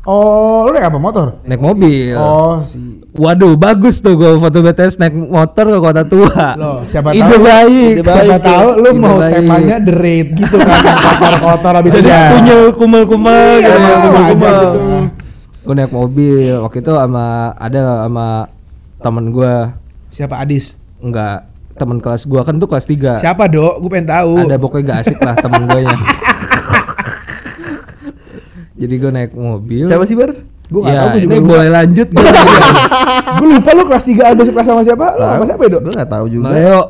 [0.00, 1.36] Oh, lu naik apa motor?
[1.44, 2.16] naik mobil.
[2.16, 2.80] Oh, si
[3.12, 6.56] Waduh, bagus tuh gue foto BTS naik motor ke kota tua.
[6.56, 7.92] Loh, siapa Ide tahu- baik.
[7.92, 9.34] ide baik siapa tahu lu Ide mau baik.
[9.36, 10.80] temanya the raid gitu kan
[11.12, 12.24] kotor-kotor habis Jadi udah.
[12.30, 14.56] kunyel kumel-kumel Iya, gitu, kumel-kumel.
[15.60, 18.26] Gue naik mobil waktu itu sama ada sama
[18.98, 19.54] temen gue
[20.08, 20.72] Siapa Adis?
[20.98, 21.47] enggak
[21.78, 23.74] temen kelas gue kan tuh kelas 3 Siapa, Dok?
[23.78, 24.34] Gue pengen tahu.
[24.44, 25.94] ada pokoknya gak asik lah temen gue nya
[28.80, 30.34] jadi gue naik mobil Siapa sih bar?
[30.68, 31.48] Gue nggak ya, tahu, gue juga ini lupa.
[31.48, 32.28] boleh lanjut gue
[33.38, 35.06] Gue lupa lu kelas 3 ada kelas sama siapa?
[35.14, 35.82] Lu sama siapa ya, Dok?
[35.82, 36.44] Gue nggak tahu juga.
[36.50, 36.80] Maleo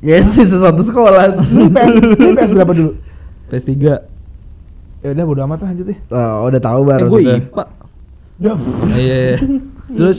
[0.00, 1.36] Ya sih sesuatu sekolah.
[1.52, 2.90] Lu PS, lu PS berapa dulu?
[3.52, 3.72] PS3
[5.00, 5.98] Ya udah bodo amat lah lanjut deh.
[6.08, 7.00] Oh, udah tahu bar.
[7.00, 7.36] eh, gue sudah.
[7.36, 7.64] IPA
[8.40, 8.54] Udah.
[8.96, 9.16] Iya.
[9.20, 9.36] iya.
[9.92, 10.18] Terus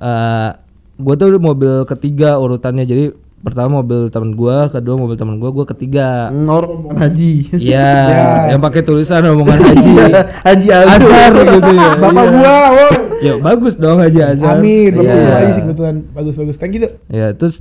[0.00, 0.50] eh
[0.96, 5.64] gue tuh mobil ketiga urutannya jadi pertama mobil temen gua, kedua mobil temen gua, gua
[5.64, 6.28] ketiga.
[6.28, 7.48] Orang haji.
[7.56, 8.24] Iya, Ya.
[8.52, 9.92] yang pakai tulisan omongan haji.
[10.48, 11.90] haji Azhar gitu ya.
[11.96, 12.32] Bapak Iya.
[12.36, 12.94] gua, oh.
[13.20, 14.60] Ya bagus dong haji Azhar.
[14.60, 15.24] Amin, bapak Iya.
[15.24, 16.56] gua aja sih kebetulan bagus-bagus.
[16.56, 16.92] Thank you, Dok.
[17.08, 17.54] Ya, terus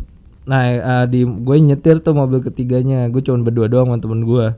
[0.43, 4.57] nah eh, di gue nyetir tuh mobil ketiganya, gue cuma berdua doang sama temen gua.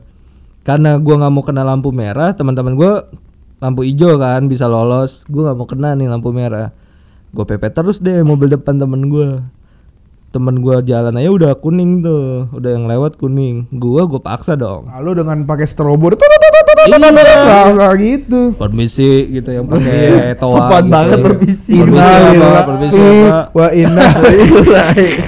[0.62, 3.06] Karena gua nggak mau kena lampu merah, teman-teman gua
[3.58, 6.74] lampu hijau kan bisa lolos, gua nggak mau kena nih lampu merah.
[7.30, 9.46] Gue pepet terus deh mobil depan temen gua.
[10.32, 13.68] Temen gua jalan aja udah kuning tuh, udah yang lewat kuning.
[13.68, 14.88] Gua gue paksa dong.
[14.88, 17.88] Lalu dengan pakai strobo, Iya.
[17.94, 18.40] gitu.
[18.56, 20.56] Permisi gitu yang pakai toa.
[20.56, 20.90] Sopan gitu.
[20.90, 21.74] banget, permisi.
[21.76, 22.24] Permisi apa?
[22.32, 23.40] Innalillahi Permisi apa?
[23.52, 24.08] wa inna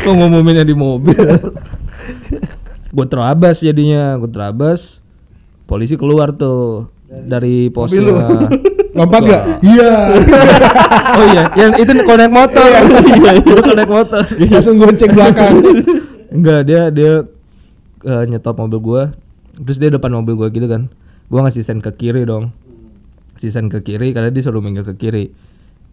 [0.00, 1.20] Kok ngumuminnya di mobil?
[2.88, 5.04] gue terabas jadinya, gue terabas.
[5.64, 6.88] Polisi keluar tuh
[7.22, 8.02] dari posnya.
[8.94, 9.42] lompat nggak?
[9.60, 9.92] Iya.
[11.18, 12.68] oh iya, yang itu kalau naik motor.
[13.02, 14.22] Iya, itu kalau naik motor.
[14.38, 15.54] Langsung gonceng belakang.
[16.30, 17.12] Enggak, dia dia
[18.06, 19.02] eh, nyetop mobil gua.
[19.58, 20.86] Terus dia depan mobil gua gitu kan.
[21.26, 22.54] Gua ngasih sen ke kiri dong.
[23.34, 25.34] Ngasih sen ke kiri karena dia suruh minggir ke kiri.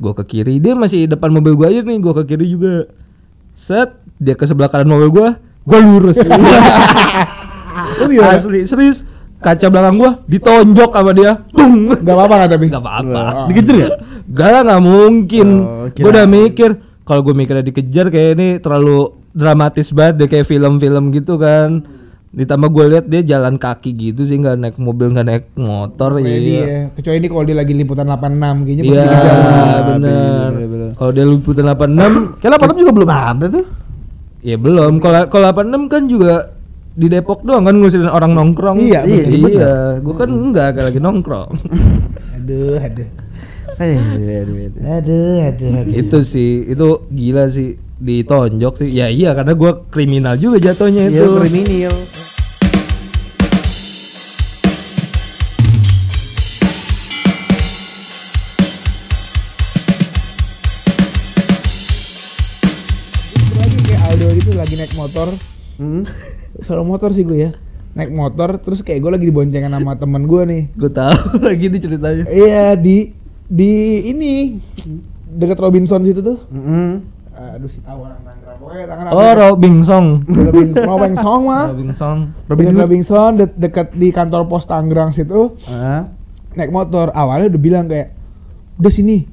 [0.01, 2.89] Gua ke kiri, dia masih depan mobil gua aja nih, gua ke kiri juga.
[3.53, 5.27] Set, dia ke sebelah kanan mobil gua,
[5.65, 6.17] gua lurus.
[8.10, 8.38] gimana?
[8.38, 9.05] Asli, serius.
[9.41, 11.34] Kaca belakang gua ditonjok sama dia.
[11.49, 11.89] Tung.
[11.97, 12.65] Gak apa-apa kan tapi?
[12.69, 13.21] Gak apa-apa.
[13.49, 13.89] Dikejar ya?
[14.30, 15.47] Gak lah, gak mungkin.
[15.65, 16.69] Oh, gue udah mikir
[17.01, 21.82] kalau gue mikirnya dikejar kayak ini terlalu dramatis banget deh kayak film-film gitu kan.
[22.32, 26.63] Ditambah gue lihat dia jalan kaki gitu sih nggak naik mobil nggak naik motor Komedi
[26.63, 26.63] iya.
[26.63, 26.80] ya.
[26.95, 28.23] Kecuali ini kalau dia lagi liputan 86
[28.63, 29.84] kayaknya Iya dia jalan.
[29.84, 30.49] benar.
[30.56, 30.89] bener-bener.
[30.95, 33.65] Kalau dia liputan 86 Kayak 86 juga belum ada tuh.
[34.39, 34.93] ya belum.
[35.04, 36.34] Kalau kalau 86 kan juga
[36.91, 38.77] di Depok doang kan ngusirin orang nongkrong.
[38.84, 39.23] Iya, iya.
[39.23, 39.49] betul.
[39.51, 39.71] iya.
[40.04, 41.49] Gue kan enggak kayak lagi nongkrong.
[42.41, 43.08] Aduh, aduh.
[43.80, 44.69] Aduh, aduh.
[44.82, 45.93] Aduh, aduh, aduh.
[45.95, 51.21] itu sih itu gila sih ditonjok sih ya iya karena gua kriminal juga jatuhnya itu
[51.21, 51.97] Iya, kriminal.
[64.82, 65.30] naik motor,
[65.77, 66.04] Hmm.
[66.59, 67.51] selalu motor sih gue ya.
[67.91, 70.63] Naik motor terus kayak gue lagi diboncengan sama teman gue nih.
[70.73, 71.15] Gue tahu
[71.47, 72.23] lagi nih ceritanya.
[72.25, 73.71] Iya di di
[74.05, 74.59] ini
[75.29, 76.39] dekat Robinson situ tuh.
[76.47, 77.03] Mm-mm.
[77.31, 78.57] Aduh sih tahu orang Tangerang.
[78.59, 79.11] Pokoknya Tangerang.
[79.11, 80.05] Oh, Robing Song.
[80.47, 81.65] Robinson, Robinson mah.
[81.67, 82.17] Robinson,
[82.77, 86.07] Robinson de- dekat di kantor pos Tangerang situ Ah.
[86.53, 87.09] naik motor.
[87.11, 88.13] Awalnya udah bilang kayak
[88.77, 89.25] udah sini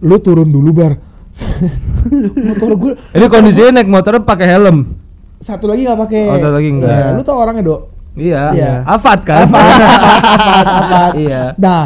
[0.00, 0.92] lu turun dulu bar.
[2.48, 5.05] motor gue Ini kondisinya naik motornya pakai helm.
[5.38, 6.22] Satu lagi nggak pakai.
[6.26, 6.88] Oh, satu lagi nggak.
[6.88, 7.80] Iya, lu tau orangnya dok?
[8.16, 8.42] Iya.
[8.52, 8.70] Iya.
[8.84, 9.44] Afat kan?
[9.46, 9.58] Apa?
[11.22, 11.42] Iya.
[11.56, 11.82] Nah,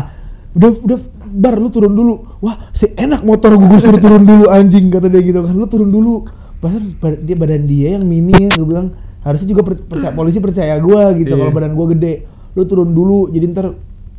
[0.52, 2.14] udah udah bar lu turun dulu.
[2.40, 5.52] Wah, si enak motor gue suruh turun dulu anjing kata dia gitu kan.
[5.52, 6.26] Lu turun dulu.
[6.60, 6.82] Bahkan
[7.24, 11.12] dia badan dia yang mini ya, gue bilang harusnya juga per- percaya polisi percaya gua
[11.12, 11.40] gitu Iya.
[11.40, 12.24] kalau badan gua gede.
[12.52, 13.66] Lu turun dulu jadi ntar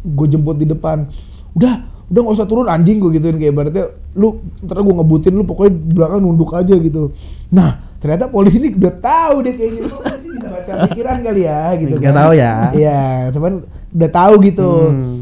[0.02, 1.06] gue jemput di depan.
[1.54, 1.74] Udah,
[2.08, 5.72] udah nggak usah turun anjing gue gituin kayak ibaratnya lu ntar gue ngebutin lu pokoknya
[5.94, 7.13] belakang nunduk aja gitu.
[7.50, 11.62] Nah, ternyata polisi ini udah tahu deh kayaknya Oh, polisi bisa baca pikiran kali ya
[11.78, 12.54] gitu Nggak tahu ya.
[12.74, 13.54] Iya, cuman
[13.94, 14.72] udah tahu gitu.
[14.90, 15.16] Hmm.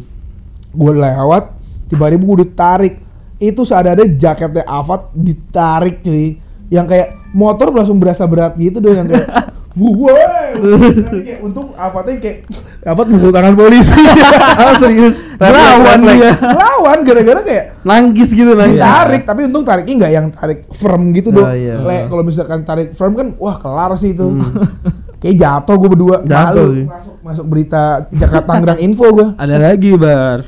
[0.71, 1.43] Gue lewat,
[1.91, 2.95] tiba-tiba gue ditarik.
[3.39, 6.39] Itu seadanya jaketnya Avat ditarik cuy.
[6.71, 9.27] Yang kayak motor langsung berasa berat gitu dong yang kayak
[11.25, 12.37] kayak untung Avatnya kayak
[12.83, 13.93] Avat mukul tangan polisi.
[14.59, 15.15] Ah serius.
[15.39, 16.31] Lawan dia.
[16.35, 18.81] Lawan gara-gara kayak Nangkis gitu nangkis.
[18.81, 21.47] ditarik tapi untung tariknya nggak yang tarik firm gitu dong.
[21.53, 21.79] iya.
[21.79, 24.25] Le, kalau misalkan tarik firm kan wah kelar sih itu.
[24.25, 24.51] Hmm.
[25.19, 26.15] Kayak jatuh gue berdua.
[26.23, 26.75] Jatuh Malu.
[26.79, 26.85] sih.
[26.87, 29.27] Masuk masuk berita Jakarta Tangerang Info gue.
[29.35, 30.47] Ada lagi, Bar.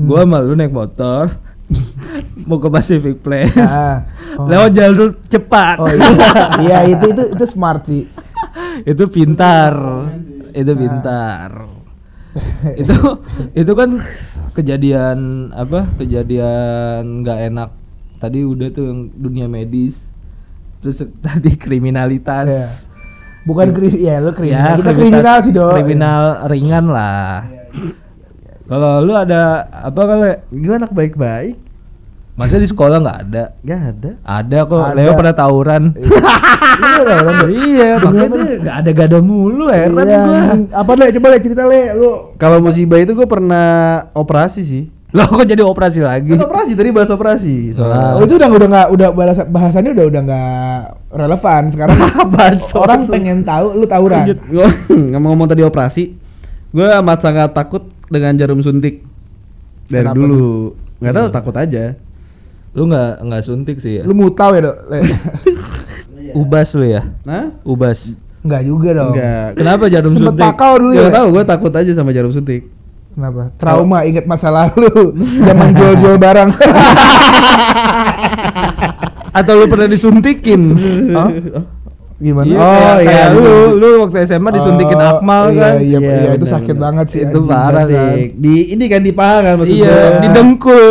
[0.00, 1.28] Gua sama lu naik motor.
[2.48, 3.54] mau ke Pacific Place.
[3.62, 4.02] Ah.
[4.34, 4.48] Oh.
[4.50, 5.76] Lewat jalur cepat.
[5.78, 6.08] Oh iya.
[6.58, 8.10] iya itu itu itu smart sih.
[8.84, 9.74] Itu pintar.
[10.50, 11.50] Itu pintar.
[12.80, 12.96] itu
[13.58, 13.90] itu kan
[14.54, 15.86] kejadian apa?
[15.98, 17.70] Kejadian nggak enak.
[18.20, 19.98] Tadi udah tuh yang dunia medis.
[20.80, 22.48] Terus tadi kriminalitas.
[22.48, 22.66] Iya.
[23.44, 24.76] Bukan kri ya lu kriminal.
[24.76, 25.72] Ya, Kita kriminal sih, Dok.
[25.80, 27.48] Kriminal ringan lah.
[28.68, 30.30] Kalau lu ada apa kali?
[30.60, 31.69] Gue anak baik-baik.
[32.40, 33.44] Masa di sekolah nggak ada?
[33.60, 34.10] Gak ada.
[34.24, 34.80] Ada kok.
[34.80, 34.96] Ada.
[34.96, 35.82] Leo pernah tawuran.
[36.80, 37.48] Iya, Dok.
[37.68, 40.40] iya, Demi makanya nggak ada gada mulu heran Iya, gua.
[40.80, 41.06] Apa le?
[41.12, 42.32] Coba le cerita le lu.
[42.40, 43.68] Kalau musibah itu gue pernah
[44.16, 44.84] operasi sih.
[45.10, 46.32] Loh kok jadi operasi lagi?
[46.32, 47.76] Kan operasi tadi bahas operasi.
[47.76, 48.16] Ah.
[48.16, 50.80] Oh, itu udah udah nggak udah bahasa, bahasannya udah udah nggak
[51.12, 51.98] relevan sekarang.
[52.88, 54.32] orang pengen tahu lu tawuran.
[54.48, 54.64] Gue
[55.12, 56.14] ngomong-ngomong tadi operasi,
[56.72, 59.04] gue amat sangat takut dengan jarum suntik
[59.90, 60.72] dari Kenapa dulu.
[61.02, 61.34] Nggak tahu Hmm.
[61.36, 61.84] takut aja.
[62.70, 64.02] Lu nggak nggak suntik sih ya?
[64.02, 64.76] Lu mutau ya, Dok?
[64.86, 64.98] Le.
[66.40, 67.02] Ubas lu ya?
[67.22, 68.14] Nah, Ubas.
[68.40, 69.12] Enggak juga dong.
[69.12, 69.48] enggak.
[69.54, 70.44] Kenapa jarum Sempet suntik?
[70.46, 71.02] pakau dulu ya.
[71.04, 72.62] Gak tahu, gue takut aja sama jarum suntik.
[73.10, 73.42] Kenapa?
[73.54, 74.86] Trauma inget masa lalu.
[75.46, 76.50] Zaman jual-jual barang.
[79.32, 80.62] Atau lu pernah disuntikin?
[81.12, 81.30] Hah?
[82.16, 82.46] Gimana?
[82.46, 85.72] Iya, Oh, kayak, iya, kayak lu, lu waktu SMA disuntikin Oh, Akmal iya, kan?
[85.78, 86.84] Iya, iya, itu benar, sakit benar.
[86.84, 87.20] banget sih.
[87.24, 87.84] Itu parah.
[87.84, 88.14] kan?
[88.36, 90.84] Di ini kan di paha kan maksud Iya, di dengkul.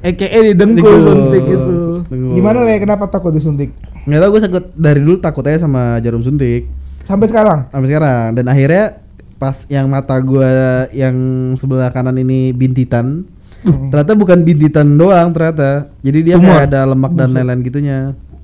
[0.00, 1.72] EKE di dengkul suntik itu.
[2.04, 2.32] Dengkul.
[2.32, 2.78] Gimana le?
[2.78, 3.74] Kenapa takut disuntik?
[4.04, 6.70] Nggak tahu gue takut dari dulu takut aja sama jarum suntik
[7.02, 7.68] Sampai sekarang?
[7.68, 9.00] sampai sekarang dan akhirnya
[9.34, 10.48] pas yang mata gua
[10.90, 11.14] yang
[11.54, 13.24] sebelah kanan ini bintitan
[13.58, 13.90] Hmm.
[13.90, 16.46] ternyata bukan bintitan doang ternyata jadi dia Tumor.
[16.46, 17.98] kayak ada lemak dan lain-lain gitunya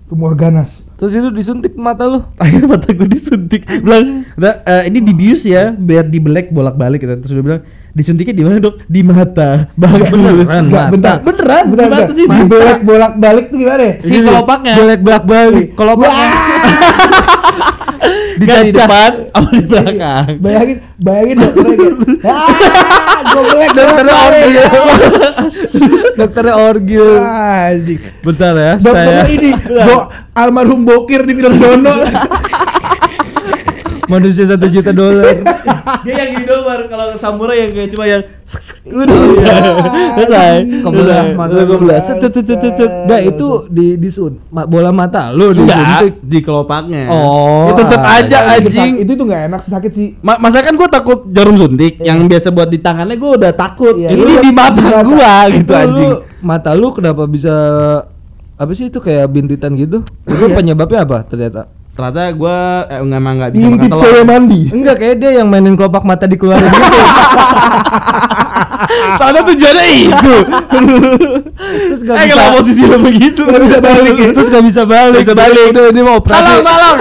[0.05, 0.83] Tumor ganas.
[0.97, 2.19] Terus itu disuntik mata lu.
[2.43, 7.15] akhirnya mata gue disuntik bilang "Udah, eh, ini dibius ya biar dibelek bolak balik gitu
[7.17, 7.63] terus dia bilang
[7.95, 10.91] disuntiknya di mana dok di mata bagus Beneran, mata.
[10.91, 11.17] bentar.
[11.23, 13.89] beneran Bentar, di mata sih Di bolak bolak balik tuh gimana?
[14.03, 15.67] si kelopaknya Jelek belak balik.
[15.73, 16.27] Kelopaknya.
[18.35, 21.95] di depan sama di belakang Bayangin, bayangin dokternya kayak,
[23.35, 24.69] belek Dokternya orgil.
[26.15, 27.07] Dokternya orgil.
[28.23, 29.97] Bentar ya, Dokternya ini, Bo,
[30.35, 31.95] almarhum Bokir di film Dono.
[34.07, 35.41] manusia satu juta dolar.
[36.03, 36.81] dia yang gini doang Bar.
[36.87, 38.23] kalau samurai yang kayak cuma yang
[38.85, 39.17] Udah,
[40.13, 41.25] selesai Kebelah Udah.
[41.35, 41.51] mata.
[41.51, 42.01] Udah kebelah.
[43.05, 45.73] Nah itu di disun ma- bola mata lu disuntik.
[45.75, 47.09] Enggak, di kelopaknya.
[47.09, 48.93] Oh, Ya, tetep aja anjing.
[49.01, 50.09] Itu tuh gak enak, sakit sih.
[50.21, 52.13] Ma masa kan gue takut jarum suntik Iya.
[52.13, 53.95] yang biasa buat di tangannya gue udah takut.
[53.97, 54.41] Iya, Ini iya.
[54.41, 56.11] di mata Di gua gitu Itu anjing.
[56.41, 57.55] mata lu kenapa bisa
[58.55, 60.05] apa sih itu kayak bintitan gitu?
[60.25, 60.55] Itu Iya.
[60.55, 61.67] penyebabnya apa ternyata?
[61.95, 62.59] Ternyata gue
[62.91, 64.61] eh, emang nggak bisa makan Ngintip cewek mandi.
[64.75, 66.91] Enggak kayak dia yang mainin kelopak mata dikeluarin gitu.
[69.17, 70.35] Soalnya tujuannya itu.
[71.65, 72.35] Terus gak Eh bisa.
[72.35, 74.29] kalau posisi lo begitu Nggak bisa balik ya?
[74.31, 75.21] Terus gak bisa balik.
[75.21, 75.67] Bisa balik.
[75.71, 76.39] Udah ini mau operasi.
[76.39, 76.99] Tolong, tolong.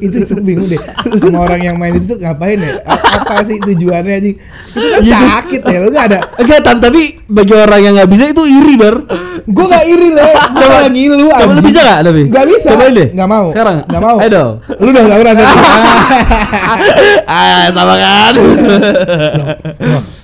[0.00, 0.80] itu itu bingung deh
[1.14, 5.12] sama orang yang main itu tuh ngapain ya apa sih tujuannya sih itu kan Gitu.
[5.12, 8.74] sakit ya lu gak ada Enggak, Tan, tapi bagi orang yang nggak bisa itu iri,
[8.74, 8.94] Bar.
[9.40, 11.62] gue gak iri le gue gak ngilu anjing.
[11.62, 12.22] bisa nggak, tapi?
[12.28, 13.08] Gak bisa Cobain deh.
[13.12, 13.76] Gak mau Sekarang?
[13.84, 14.52] Gak mau Ayo dong.
[14.76, 15.34] Lu udah gak pernah
[17.28, 18.34] ah, sama kan?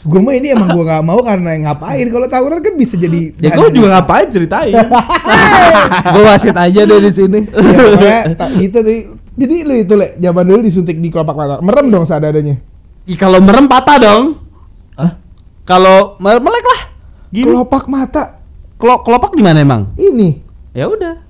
[0.00, 3.52] Gue mah ini emang gue gak mau karena ngapain Kalau tawuran kan bisa jadi ya
[3.52, 4.72] gue juga ngapain ceritain.
[6.14, 7.40] Gue wasit aja deh di sini.
[7.44, 8.78] ya, pokoknya tak gitu
[9.36, 12.56] Jadi lu itu le Zaman dulu disuntik di kelopak mata Merem dong seadanya
[13.04, 14.22] Ih, kalau merem patah dong.
[14.94, 15.16] Hah?
[15.64, 16.80] Kalau melek lah.
[17.28, 17.46] Gini.
[17.46, 18.40] Kelopak mata
[18.76, 19.92] Kelo- kelopak di mana emang?
[19.94, 20.40] Ini
[20.72, 21.29] Ya udah.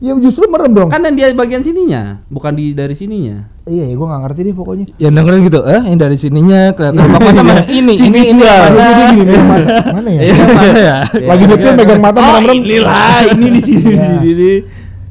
[0.00, 3.44] Ya justru merem dong Kan yang dia bagian sininya, bukan di dari sininya.
[3.62, 6.98] Iya ya gue gak ngerti deh pokoknya Yang dengerin gitu, eh yang dari sininya kelihatan
[6.98, 7.62] apa mata mana?
[7.78, 8.64] ini, Si ini, ini mana?
[8.66, 10.96] Jadi dia gini megang mata Mana ya Iya, mana ya?
[11.30, 14.08] Lagi nyetir megang mata Oh, merem-merem ini lah, ini di sini, Iya.
[14.10, 14.52] di sini.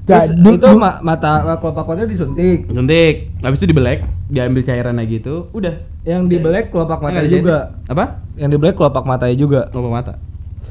[0.04, 2.66] Terus du- itu ma- mata kelopak matanya disuntik.
[2.68, 5.86] Suntik, habis itu dibelek, diambil cairannya gitu, udah.
[6.02, 7.58] Yang dibelek kelopak matanya juga.
[7.86, 8.26] Apa?
[8.34, 9.62] Yang dibelek kelopak matanya juga.
[9.70, 10.14] Kelopak mata.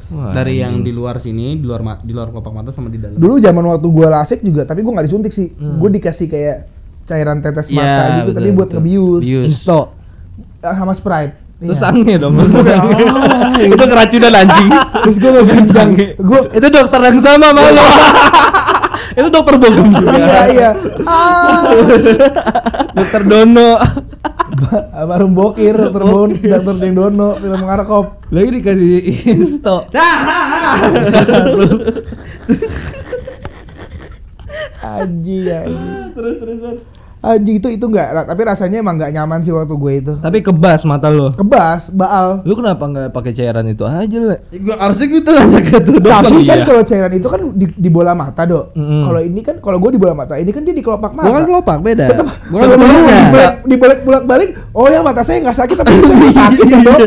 [0.09, 3.17] Wah, Dari yang di luar sini, di luar di luar kelopak mata sama di dalam.
[3.17, 5.53] Dulu zaman waktu gue lasik juga, tapi gue nggak disuntik sih.
[5.53, 5.77] Hmm.
[5.77, 6.57] Gue dikasih kayak
[7.05, 8.77] cairan tetes Iya, mata gitu, tapi betul, buat betul.
[8.81, 9.45] ngebius Bius.
[9.49, 9.79] Insto.
[10.59, 11.33] Ah, sama Sprite.
[11.59, 11.83] Terus Iya.
[11.85, 12.33] sange dong.
[12.39, 14.69] Ah, itu keracunan anjing.
[15.03, 15.89] Terus gue nggak genjang.
[16.17, 17.83] Gue itu dokter yang sama malu.
[19.15, 20.11] itu dokter bogem juga.
[20.15, 20.69] iya iya.
[21.03, 21.65] Ah,
[22.93, 23.71] dokter Dono.
[24.59, 28.05] Ba- baru bokir, dokter Bon, dokter Deng Dono, film ngarkop.
[28.29, 28.97] Lagi dikasih
[29.31, 29.87] insto.
[34.79, 36.11] Anjing, anjing.
[36.15, 36.79] terus terus terus.
[37.19, 40.13] Anjing itu itu nggak, tapi rasanya emang nggak nyaman sih waktu gue itu.
[40.23, 41.35] Tapi kebas mata lo.
[41.35, 42.47] Kebas, baal.
[42.47, 44.39] Lu kenapa nggak pakai cairan itu aja, Le?
[44.63, 45.27] Gua harusnya gitu
[45.67, 46.63] ke tuh Tapi kan iya.
[46.63, 48.71] kalau cairan itu kan di, di bola mata, Dok.
[48.71, 49.03] Mm-mm.
[49.03, 51.27] Kalau ini kan kalau gue di bola mata, ini kan dia di kelopak mata.
[51.27, 52.05] Gua kan kelopak beda.
[52.07, 52.87] Tetep, Gua kan kelopak.
[52.87, 56.99] dibalik, dibalik bolak balik, oh ya mata saya nggak sakit tapi saya sakit ya dok.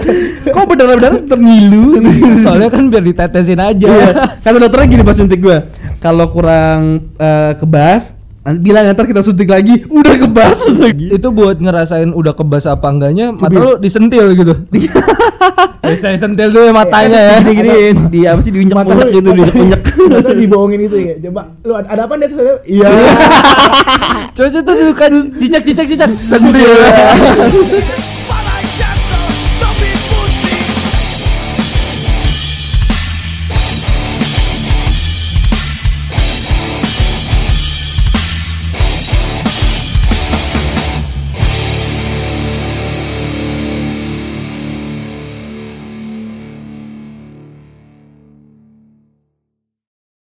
[0.52, 1.96] Kok benar-benar ternilu?
[2.44, 3.88] Soalnya kan biar ditetesin aja.
[3.88, 4.08] Iya.
[4.44, 5.72] Kata dokternya gini pas suntik gua.
[6.04, 8.12] Kalau kurang eh, kebas,
[8.58, 9.86] bilang ntar kita suntik lagi.
[9.86, 11.14] Udah kebas lagi.
[11.14, 14.54] itu buat ngerasain udah kebas apa enggaknya mata lu disentil gitu
[15.82, 17.74] bisa disentil dulu ya matanya ya Gini gini
[18.10, 19.80] di apa sih unyak lu- gitu diunyak unyak.
[20.10, 21.14] Mata dibohongin itu ya.
[21.30, 22.58] Coba lu ada, apa di atas?
[22.66, 22.88] Iya.
[24.36, 26.72] coba tuh kan cicak cicak cicak sentil